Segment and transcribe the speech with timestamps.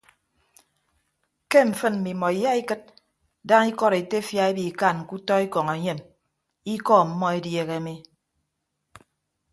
[1.49, 2.81] Ke mfịn mmimọ iyaikịd
[3.47, 5.99] daña ikọd etefia ebikan ke utọ ekọñ enyem
[6.73, 7.95] ikọ ọmmọ edieehe mi.